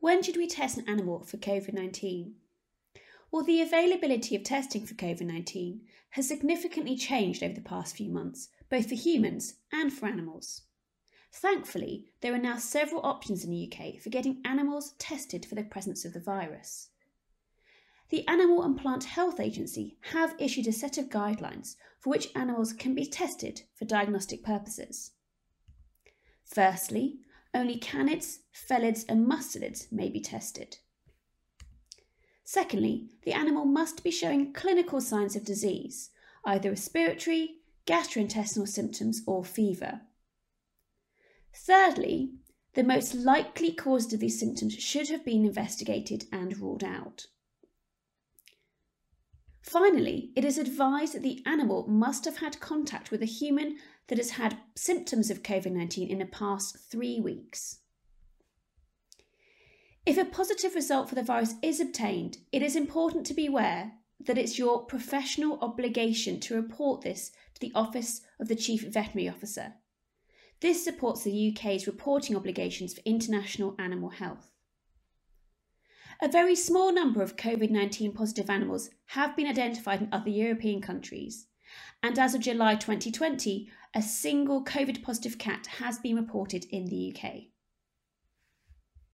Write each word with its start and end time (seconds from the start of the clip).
When 0.00 0.22
should 0.22 0.36
we 0.36 0.46
test 0.46 0.78
an 0.78 0.88
animal 0.88 1.22
for 1.24 1.36
COVID 1.36 1.72
19? 1.72 2.34
Well, 3.30 3.44
the 3.44 3.60
availability 3.60 4.36
of 4.36 4.44
testing 4.44 4.86
for 4.86 4.94
COVID 4.94 5.22
19 5.22 5.80
has 6.10 6.28
significantly 6.28 6.96
changed 6.96 7.42
over 7.42 7.54
the 7.54 7.60
past 7.60 7.96
few 7.96 8.10
months, 8.10 8.48
both 8.70 8.88
for 8.88 8.94
humans 8.94 9.54
and 9.72 9.92
for 9.92 10.06
animals. 10.06 10.62
Thankfully, 11.32 12.06
there 12.20 12.34
are 12.34 12.38
now 12.38 12.56
several 12.56 13.04
options 13.04 13.44
in 13.44 13.50
the 13.50 13.70
UK 13.70 14.00
for 14.00 14.10
getting 14.10 14.40
animals 14.44 14.94
tested 14.98 15.44
for 15.44 15.54
the 15.54 15.64
presence 15.64 16.04
of 16.04 16.12
the 16.12 16.20
virus. 16.20 16.90
The 18.08 18.26
Animal 18.28 18.62
and 18.62 18.78
Plant 18.78 19.04
Health 19.04 19.40
Agency 19.40 19.98
have 20.12 20.36
issued 20.38 20.68
a 20.68 20.72
set 20.72 20.96
of 20.96 21.08
guidelines 21.08 21.76
for 21.98 22.10
which 22.10 22.28
animals 22.36 22.72
can 22.72 22.94
be 22.94 23.04
tested 23.04 23.62
for 23.74 23.84
diagnostic 23.84 24.44
purposes. 24.44 25.12
Firstly, 26.44 27.18
only 27.56 27.78
canids, 27.78 28.38
felids, 28.52 29.04
and 29.08 29.26
mustelids 29.26 29.90
may 29.90 30.08
be 30.08 30.20
tested. 30.20 30.76
Secondly, 32.44 33.08
the 33.24 33.32
animal 33.32 33.64
must 33.64 34.04
be 34.04 34.10
showing 34.12 34.52
clinical 34.52 35.00
signs 35.00 35.34
of 35.34 35.44
disease, 35.44 36.10
either 36.44 36.70
respiratory, 36.70 37.56
gastrointestinal 37.86 38.68
symptoms, 38.68 39.22
or 39.26 39.44
fever. 39.44 40.02
Thirdly, 41.52 42.34
the 42.74 42.84
most 42.84 43.14
likely 43.14 43.72
cause 43.72 44.12
of 44.12 44.20
these 44.20 44.38
symptoms 44.38 44.74
should 44.74 45.08
have 45.08 45.24
been 45.24 45.44
investigated 45.44 46.26
and 46.30 46.58
ruled 46.58 46.84
out. 46.84 47.26
Finally, 49.78 50.30
it 50.34 50.42
is 50.42 50.56
advised 50.56 51.12
that 51.12 51.22
the 51.22 51.42
animal 51.44 51.86
must 51.86 52.24
have 52.24 52.38
had 52.38 52.58
contact 52.60 53.10
with 53.10 53.20
a 53.20 53.26
human 53.26 53.76
that 54.06 54.16
has 54.16 54.30
had 54.30 54.56
symptoms 54.74 55.30
of 55.30 55.42
COVID 55.42 55.70
19 55.70 56.08
in 56.08 56.18
the 56.18 56.24
past 56.24 56.78
three 56.90 57.20
weeks. 57.20 57.80
If 60.06 60.16
a 60.16 60.24
positive 60.24 60.74
result 60.74 61.10
for 61.10 61.14
the 61.14 61.22
virus 61.22 61.56
is 61.62 61.78
obtained, 61.78 62.38
it 62.52 62.62
is 62.62 62.74
important 62.74 63.26
to 63.26 63.34
be 63.34 63.44
aware 63.44 63.92
that 64.18 64.38
it's 64.38 64.58
your 64.58 64.86
professional 64.86 65.58
obligation 65.60 66.40
to 66.40 66.54
report 66.54 67.02
this 67.02 67.32
to 67.52 67.60
the 67.60 67.72
Office 67.74 68.22
of 68.40 68.48
the 68.48 68.56
Chief 68.56 68.80
Veterinary 68.80 69.28
Officer. 69.28 69.74
This 70.60 70.82
supports 70.82 71.22
the 71.22 71.54
UK's 71.54 71.86
reporting 71.86 72.34
obligations 72.34 72.94
for 72.94 73.02
international 73.04 73.74
animal 73.78 74.08
health. 74.08 74.55
A 76.22 76.28
very 76.28 76.56
small 76.56 76.92
number 76.92 77.20
of 77.20 77.36
COVID 77.36 77.70
19 77.70 78.12
positive 78.12 78.48
animals 78.48 78.88
have 79.06 79.36
been 79.36 79.46
identified 79.46 80.00
in 80.00 80.08
other 80.10 80.30
European 80.30 80.80
countries, 80.80 81.46
and 82.02 82.18
as 82.18 82.34
of 82.34 82.40
July 82.40 82.74
2020, 82.76 83.68
a 83.94 84.00
single 84.00 84.64
COVID 84.64 85.02
positive 85.02 85.36
cat 85.36 85.66
has 85.78 85.98
been 85.98 86.16
reported 86.16 86.64
in 86.70 86.86
the 86.86 87.14
UK. 87.14 87.48